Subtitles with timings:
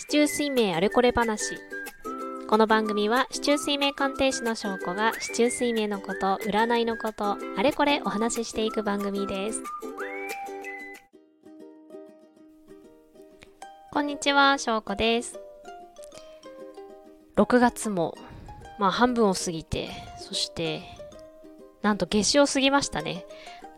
[0.00, 1.58] 市中水明あれこれ話。
[2.48, 9.62] この番組は市中水明鑑定士の証拠が市中水明のこと占いのことあれこれお話ししていく番組です。
[13.92, 15.38] こんにちは証拠です。
[17.36, 18.16] 6月も
[18.78, 20.80] まあ半分を過ぎてそして
[21.82, 23.26] なんと夏至を過ぎましたね。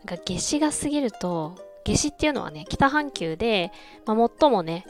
[0.05, 3.73] なんか夏至が過ぎると夏至っていうのはね北半球で、
[4.05, 4.85] まあ、最もね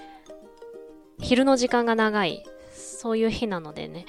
[1.24, 2.43] 昼の時間が長い、
[2.74, 4.06] そういう日なのでね。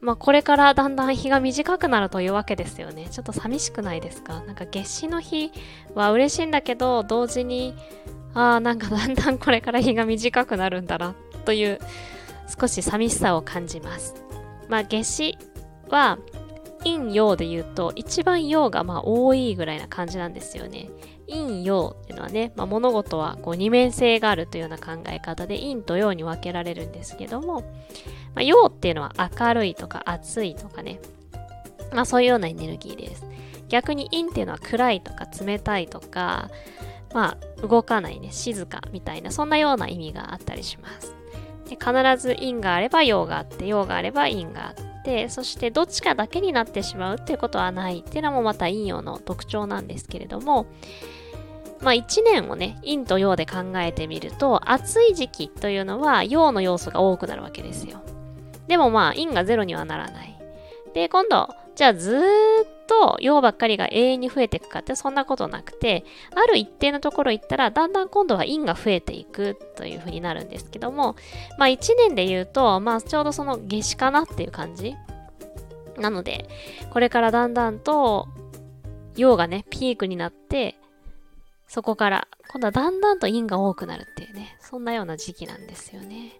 [0.00, 3.08] まあこれからだんだん日が短くなるというわけですよね。
[3.10, 4.42] ちょっと寂しくないですか？
[4.46, 5.50] なんか夏至の日
[5.94, 7.74] は嬉しいんだけど、同時に、
[8.34, 11.80] ああ、なんかだんだんこれから日が短くなるんだな、という
[12.60, 14.14] 少し寂しさを感じます。
[14.68, 15.38] まあ夏至
[15.88, 16.18] は
[16.84, 20.90] 陰陽で言うと一番陽がまあ多いぐらいな感じなんですよね。
[21.28, 27.60] 陰陽っていうのはね、まあ、物事はこう二面性があるというような考え方で陰と陽に分けられるんですけども、
[28.34, 31.00] まあ、陽っていうのは明るいとか暑いとかね、
[31.92, 33.26] まあ、そういうようなエネルギーです。
[33.68, 36.50] 逆に陰っていうのは暗いとか冷たいとか、
[37.12, 41.14] まあ、動かないね、静かみたいな、そんなような意味があったりします。
[41.68, 44.82] で必ず陰があれば陽があって、陽があれば陰があって、
[45.28, 50.66] そしてどっちかだけになってしまうっていうことはないっていうのもまた陰陽の特徴なんですけれども、
[51.80, 58.02] まあ1年をね、陰と陽で考えてみると、暑い時期というのは陽の要素が多くなるわけですよ。
[58.66, 60.36] でもまあ陰がゼロにはならない。
[60.94, 71.16] で、今度、じゃあずっと陽ばっかりが永遠に増えていくかってそんなことなくて、ある一定のところ行ったら、だんだん今度は陰が増えていくというふうになるんですけども、
[71.58, 74.94] まあ1年で言うと、まあちょうどその夏至かなっていう感じ。
[75.98, 76.48] なので、
[76.90, 78.28] これからだんだんと
[79.16, 80.76] 陽がね、ピークになって、
[81.68, 86.32] そこから、今度はだんだんと陰が多くなるっていうね、そんなような時期なんですよね。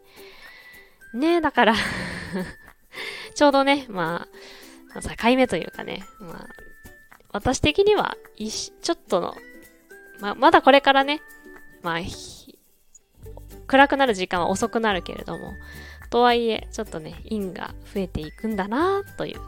[1.14, 1.74] ねえ、だから
[3.34, 4.35] ちょうどね、まあ、
[5.02, 6.48] 境目というかね、まあ、
[7.32, 9.34] 私的には、ちょっとの、
[10.20, 11.20] まあ、まだこれからね、
[11.82, 12.00] まあ、
[13.66, 15.52] 暗くなる時間は遅くなるけれども、
[16.10, 19.40] とはいえ、ちょっとね、陰が増えていくんだなという、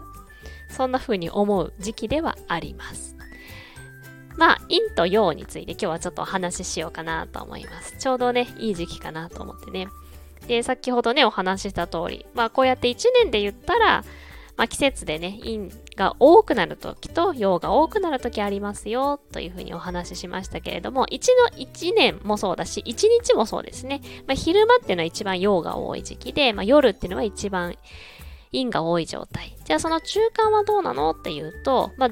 [0.69, 3.17] そんな風に思う時期ではあります。
[4.37, 7.97] まあ、陰と陽について今日はちょっとお話ししようかなと思います。
[7.99, 9.89] ちょうどね、いい時期かなと思ってね。
[10.47, 14.05] で、先ほどね、お話しした通り、まあ、こうやって1年で言ったら、
[14.59, 24.01] まあ、季節でね、陰が多くなる時と陽が多くなる時ありますよ、というふうにお話ししましたけれども、1の1年もそうだし、1日もそうですね。
[24.27, 27.77] まあ、昼間っていうのは一番陽が多い時期で、まあ、夜っていうのは一番
[28.51, 29.57] 陰が多い状態。
[29.65, 32.11] じゃあその中間はどうなのっていうと、まあ、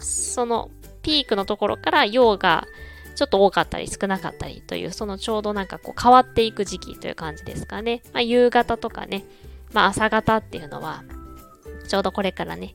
[0.00, 0.72] その
[1.02, 2.66] ピークのところから陽が
[3.14, 8.02] ちょっと多かったり少なかったりという、そのちょうどなんかこう変わっていく時期という感じですかね。
[8.12, 9.24] まあ、夕方とかね、
[9.72, 11.04] まあ、朝方っていうのは、
[11.88, 12.74] ちょうどこれからね、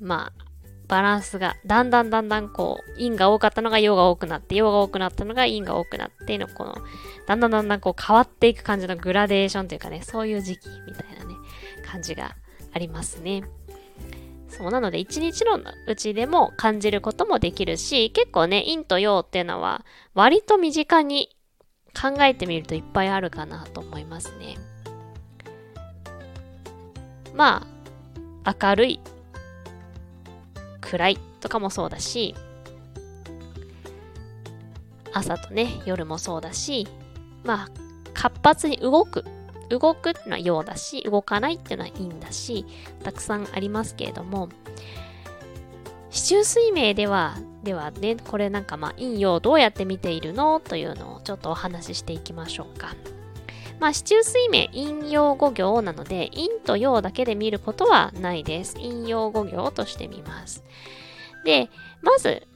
[0.00, 0.44] まあ、
[0.88, 6.74] バランスが、だんだんだんだんこう、陰が多かったのが陽が多くなって、陽が多くなったのが陰が多くなっての、この、
[7.26, 11.34] だんだんだんだんこう変わっていく感じのグラデーションというかね、そういう時期みたいなね、
[11.84, 12.36] 感じが
[12.72, 13.44] ありますね。
[14.48, 15.58] そうなので一日の
[15.88, 21.36] うちでも感じることもできるし、結構ね、陰と陽っていうのは割と身近に
[21.94, 24.56] 考えてみるといっぱいあるかなと思いますね。
[27.34, 27.73] まあ、
[28.44, 29.00] 明るい、
[30.80, 32.34] 暗いとかもそうだし、
[35.12, 36.86] 朝とね、夜もそうだし、
[37.44, 37.68] まあ、
[38.12, 39.24] 活発に動く
[39.70, 42.66] 動くっていうのは陽だし、動かないっていうのは陰だし、
[43.02, 44.48] たくさんありますけれども、
[46.10, 50.60] 市中水明では、ではね、これなんかまあ陰陽どうやって見ているの？
[50.60, 52.94] というのをちょっとお話ししていきましょうか。
[53.80, 58.74] まあ、市中水明、陰陽五行なので、陰と陽だけで見ることはないです。
[58.74, 60.64] 陰陽五行としてみます。
[61.44, 61.70] で、
[62.02, 62.46] まず、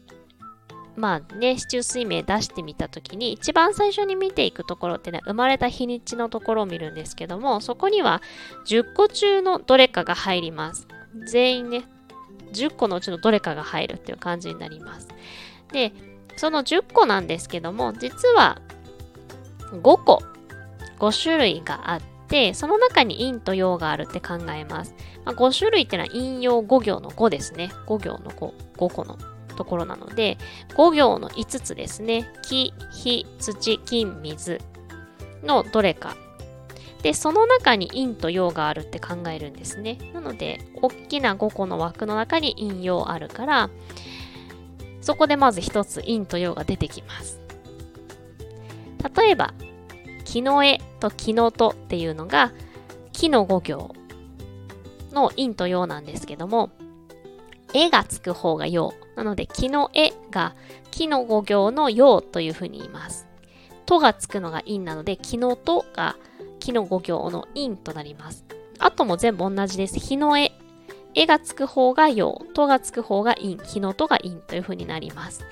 [0.97, 8.21] まあね、市中水明出してみたときに、一番最初に見ていくところってね、生まれた日にちのところを見るんですけども、そこには
[8.67, 10.89] 10個中のどれかが入ります。
[11.31, 11.85] 全員ね、
[12.53, 15.09] 10個のうちのどれかが入るっていう感じになります。
[15.73, 15.93] で、
[16.37, 18.61] その10個なんですけども、実は
[19.71, 20.23] 5個、
[20.99, 24.95] 5種類があって、その中に陰と陽があるって考えます。
[25.25, 27.71] まあ、5種類ってのは陰陽5行の5ですね。
[27.87, 29.17] 5行の5、5個の
[29.57, 30.39] ところなので、
[30.77, 32.31] 5行の5つですね。
[32.43, 34.61] 木、火、土、金、水
[35.43, 36.17] のどれか。
[37.03, 39.99] で、その中に陰と陽があるって考えるんですね。
[40.13, 43.71] なので、大きな5個の枠の中に陰陽あるから、
[45.01, 47.41] そこでまず1つ陰と陽が出てきます。
[49.17, 49.55] 例えば、
[50.29, 52.53] 木の絵と木のとっていうのが
[53.13, 53.95] 木の語行
[55.11, 56.71] の陰と陽なんですけども、
[57.73, 58.93] 絵がつく方が陽。
[59.17, 60.55] なので、木の絵が
[60.91, 63.27] 木の語行の陽というふうに言います。
[63.87, 66.17] とがつくのが陰なので、木のとが
[66.61, 68.45] 木の語行の陰となります。
[68.79, 69.99] あとも全部同じです。
[69.99, 70.53] 日の絵。
[71.15, 75.45] 絵がつく方が陽、とがつく方が陰、日のとが陰というふうになります。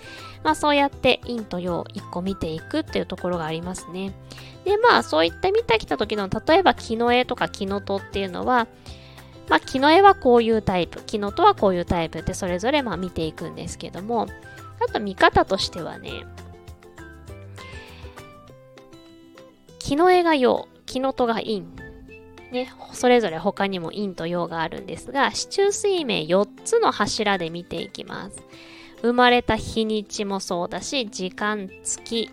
[0.45, 4.13] まあそうやって陰と陽1個見ていくっていうところがありますね。
[4.65, 8.69] でまあそういって見てきた時の例えば木の絵とか木のとっていうのは
[9.49, 14.27] まあ、木の絵はこういうタイプ、木のとはこういうタイプってそれぞれまあ見ていくんですけども、
[14.85, 16.27] あと見方としてはね、
[19.79, 21.63] 木の絵が陽、木のとが陰。
[22.53, 28.43] ね、それぞれ他にも陰と陽があるんですが、四柱水明4つの柱で見ていきます。
[29.03, 32.31] 生まれた日にちもそうだし、時間、月、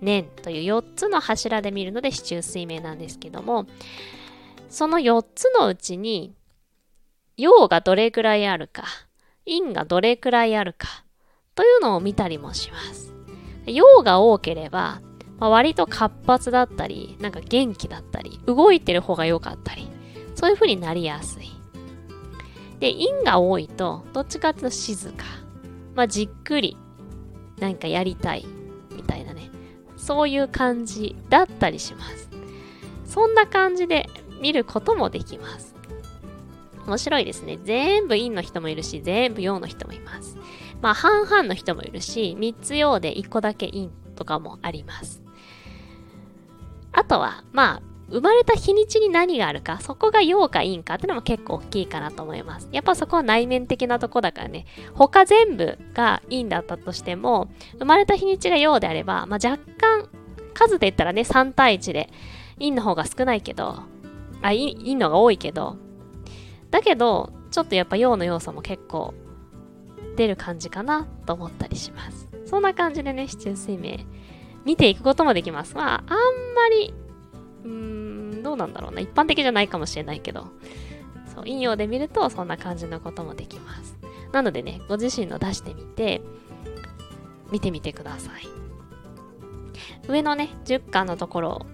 [0.00, 3.66] 年という4つの柱で見るので四柱水明なんですけども、
[4.68, 6.34] その4つのうちに
[7.36, 8.84] 陽がどれくらいあるか、
[9.46, 11.04] 陰がどれくらいあるか、
[11.54, 13.12] というのを見たりもします。
[13.66, 15.00] 陽が多ければ、
[15.38, 19.88] まあ、割と活発だったり、なんか元気だったり、動いてる方が良かったり、
[20.34, 21.50] そういう風になりやすい。
[22.80, 25.24] で、陰が多いと、どっちかっていうと静か。
[25.94, 26.76] まあ、じっくり、
[27.58, 28.46] 何かやりたい、
[28.94, 29.50] みたいなね。
[29.96, 32.28] そういう感じだったりします。
[33.04, 34.08] そんな感じで
[34.40, 35.74] 見ることもできます。
[36.86, 37.58] 面白いですね。
[37.64, 40.36] 全部陰の人もいるし、全部陽の人もいます。
[40.80, 45.25] まあ、半々の人もいるし、3つ陽で1個だけ陰とかもあります。
[46.96, 52.70] あとは、まあ、生まれた日にちに何があるか、そこが陽か陰かってのも結構大きいかなと思います。
[52.72, 54.64] やっぱそこは内面的なとこだからね、
[54.94, 60.08] 他全部が陰だったとしても、生まれた日にちが陽であれば、まあ、若干、
[60.54, 62.08] 数で言ったらね、3対1で、
[62.58, 63.82] 陰の方が少ないけど、
[64.40, 65.76] あ、陰陰のが多いけど、
[66.70, 69.12] だけど、ちょっとやっぱ陽の要素も結構
[70.16, 72.26] 出る感じかなと思ったりします。
[72.46, 73.98] そんな感じでね、七水明
[74.66, 75.76] 見ていくこともできます。
[75.76, 76.16] まあ、あん
[76.54, 76.92] まり、
[77.64, 77.70] うー
[78.40, 79.00] ん、どうなんだろうな。
[79.00, 80.48] 一般的じゃないかもしれないけど、
[81.32, 83.96] そう、引用で見るとそんな感じのこともできます。
[84.32, 86.20] なのでね、ご自身の出してみて、
[87.52, 88.42] 見てみてください。
[90.08, 91.66] 上のね、10巻のところ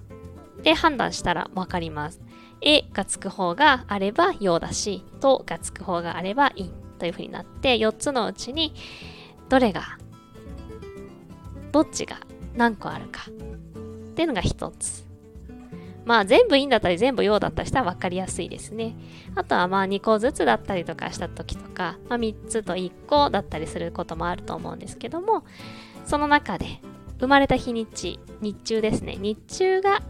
[0.62, 2.20] で判断したらわかります。
[2.60, 6.68] えがつく方があれば陽だし、とがつく方があれば陰
[6.98, 8.74] というふうになって、4つのうちに
[9.48, 9.98] どれが、
[11.72, 12.20] どっちが
[12.56, 15.04] 何個あるかっていうのが1つ。
[16.04, 18.96] まあ全部陰だったり全部陽だったりしたら分かりやすいですね。
[19.36, 25.44] あとはまあ2個ずつだったりとかした時とか、まあ、3つと1個だったりすることもあると思うんですけども、
[26.04, 26.80] その中で
[27.20, 29.16] 生まれた日にち、日中ですね。
[29.16, 30.02] 日中が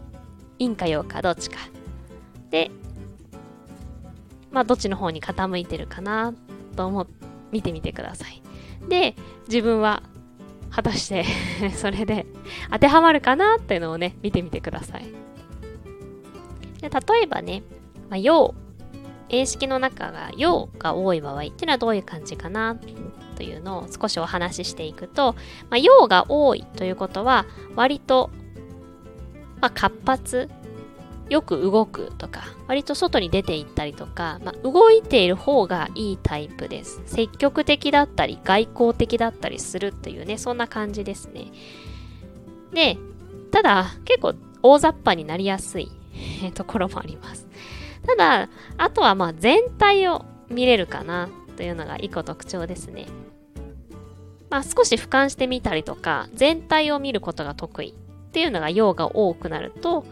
[0.57, 1.57] 陰か陽かどっちか
[2.49, 2.71] で、
[4.51, 6.33] まあ、どっちの方に傾いてるかな
[6.75, 7.23] と思って
[7.53, 8.41] 見てみてください。
[8.89, 9.15] で、
[9.47, 10.03] 自分は
[10.73, 11.23] 果たして
[11.75, 12.25] それで
[12.71, 15.05] 当てはまるかなっていうのをね、見てみてください。
[16.81, 17.63] で例えばね、
[18.09, 18.55] まあ、陽、
[19.29, 22.75] 英式の中が陽が多い場合っていうのはどういう感じかな
[23.35, 25.33] というのを少しお話ししていくと、
[25.69, 27.45] まあ、陽が多いということは
[27.75, 28.31] 割と、
[29.61, 30.49] まあ、活発
[31.33, 37.01] よく動くとか、割と外に出て行ったりとか、まあ、動いている方がいいタイプです。
[37.07, 41.47] 積極的だったり、外交的だったりするっていうね、そんな感じですね。
[42.71, 42.99] で、
[43.49, 45.91] ただ、結構大雑把になりやすい
[46.53, 47.47] ところもあります。
[48.05, 53.07] ただ、あとはまあ全体を見れるかなというのが一個特徴ですね。
[54.51, 57.95] まあ少し俯瞰してみたりとか、全体を見ることが得意
[58.27, 60.05] っていうのが用が多くなると、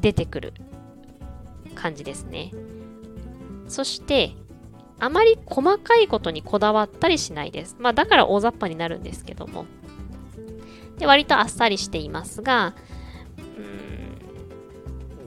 [0.00, 0.52] 出てくる
[1.74, 2.52] 感じですね。
[3.68, 4.32] そして、
[4.98, 7.76] あまり細かいことにこだわったりしないです。
[7.78, 9.66] まあだから大雑把になるんですけども。
[10.98, 12.74] で割とあっさりしていますが、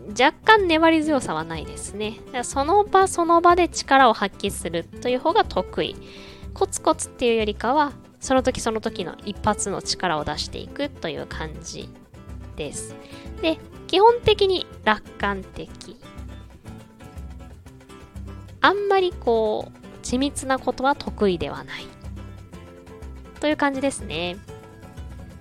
[0.10, 2.20] 若干粘り強さはないですね。
[2.44, 5.96] その場その場で力を発揮するという方が得意。
[6.54, 11.90] コツコツっていうよりかは、その時その時の一発の力を出していくという感じ
[12.56, 12.96] です。
[13.42, 13.58] で、
[13.94, 15.70] 基本的に楽観的。
[18.60, 21.86] あんまりこう、緻密なことは得意ではない。
[23.40, 24.38] という感じですね。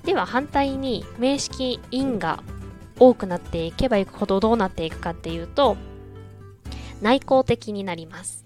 [0.05, 2.43] では反対に名式因が
[2.99, 5.79] 多くなっていけばいくほどどうなっていくかっていうと
[7.01, 8.45] 内向的になります。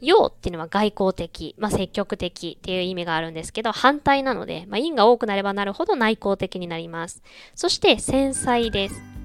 [0.00, 7.24] 陽っていうのは外交的、まあ、積極的っていう意味があるんですけど、反対なので、まあ、陰が多くなればなるほど内向的になります。
[7.56, 9.15] そして繊細です。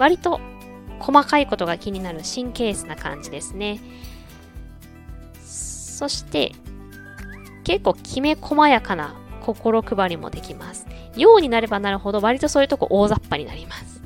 [0.00, 0.40] 割と
[0.98, 3.80] 細かいことが気になる神経質な感じですね。
[5.44, 6.52] そして、
[7.64, 10.86] 結構きめ細やかな心配りもできます。
[11.16, 14.02] 陽になればなるほど割とそういうとこ大雑把になります。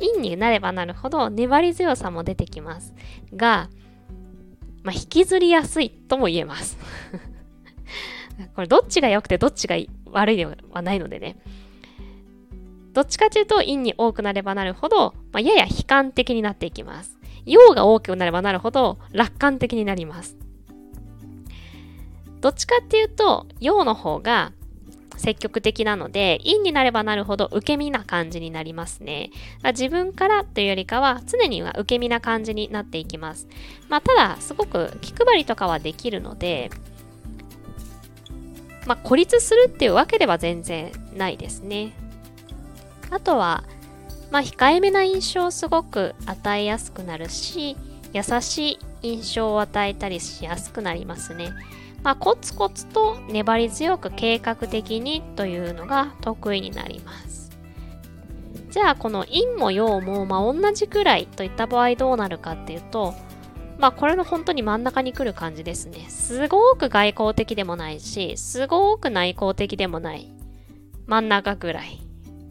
[0.00, 2.92] 陰になればなるほど粘り強さも出てきます。
[3.34, 3.70] が、
[4.82, 6.76] まあ、引きずりやすいとも言えます。
[8.54, 9.76] これどっちが良くてどっちが
[10.10, 11.38] 悪いではないのでね。
[12.92, 17.18] どっちかというと陰に多くなればなるほど、まあ、やや悲観的になっていきます。
[17.46, 20.36] 陽が大きくなればなるほど楽観的になります。
[22.40, 24.52] どっちかっていうと、陽の方が
[25.16, 29.30] 積極的なので、陰になればなるほど受け身な感じになりますね。
[29.64, 33.46] 自分からというよりかは、常には受け身な感じになっていきます。
[33.88, 36.70] まあ、ただ、すごく気配りとかはできるので、
[38.86, 41.92] まあ、孤立するっていうわけでは全然ないですね。
[43.12, 43.64] あとは、
[44.30, 47.76] まあ、控えめな印象をすごく与えやすくなるし、
[48.12, 51.50] 優しい印象を与えたりしやすくなりますね。
[52.02, 57.50] まあ、コツコツと粘り強く計画的にというのが得意になります。
[58.70, 63.14] じゃあこの陰も陽もまあ同じくらいといった場合どうなるかっていうと
[63.78, 66.06] まあこれの本当に真ん中に来る感じですね。
[66.08, 70.32] すごく外交的でもないし、すごく内向的でもない。
[71.06, 72.00] 真ん中ぐらい。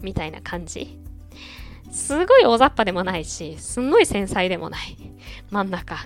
[0.02, 1.00] みたいな感じ。
[1.92, 4.98] すごい大雑把でもないし、すんごい繊細でもない。
[5.50, 5.98] 真ん中。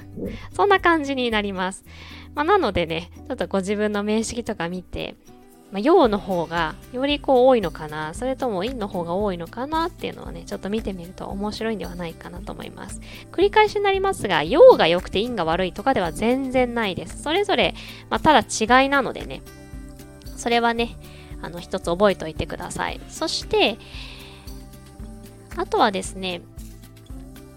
[0.54, 1.86] そんな感じになります。
[2.34, 5.16] まあ、なのでね、ちょっとご自分の面識とか見て、
[5.72, 13.02] まあ、陽の方がよりこう多いのかな、それとも陰の方が多いのかなっていうのはね、ちょっと見てみると面白いんではないかなと思います。
[13.32, 17.22] 繰り返しになりますが、陽が良くて陰が悪いとかでは全然ないです。
[17.22, 17.75] それぞれ、
[18.10, 19.42] まあ、ただ違いなのでね、
[20.36, 20.98] それはね、
[21.42, 23.00] あの、一つ覚えておいてください。
[23.10, 23.77] そして、
[25.58, 26.42] あとはですね、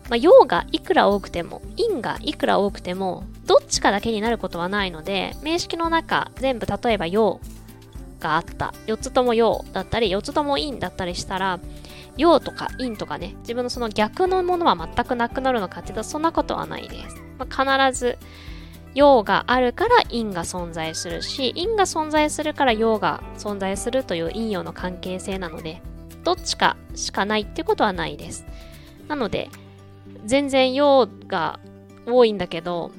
[0.09, 7.41] まあ、陽がいくら多くても、陰がいくら多くても、どっちかだけになることはないので、名式の中、全部例えば陽
[8.21, 8.73] があった。
[8.87, 11.61] 4つとも陽だったり、4つとも陰だったりしたら、
[12.17, 17.17] 陽とか陰とかね、自分のその逆のものは全くなくなるのかっていうと、そんなことはないです。
[17.39, 18.19] まあ、必ず、
[18.99, 25.81] 陽があるから陰が存在するし、陰が存在するから陽が存在するという陰陽の関係性なので、
[26.25, 28.45] どっちかしかないってことはないです。
[29.07, 29.51] なので、
[30.25, 31.61] 全然陽が
[32.07, 32.91] 多いんだけど、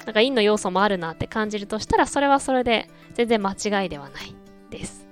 [0.00, 4.34] なんか陰の要素もあるなって感じるとしたら、それはそれで全然間違いではない
[4.68, 5.08] です。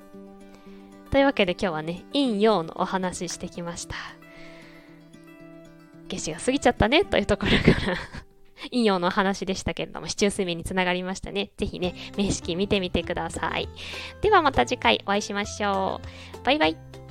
[1.10, 3.94] というわけで今日はね、陰陽のお話ししてきました。
[6.08, 7.96] 夏至が過ぎちゃったねというところから
[8.70, 11.50] 陰陽の話でしたけれども、市中睡眠につながりましたね。
[11.56, 13.68] ぜひね、名式見てみてください。
[14.20, 16.00] ではまた次回お会いしましょ
[16.40, 16.44] う。
[16.44, 17.01] バイバイ。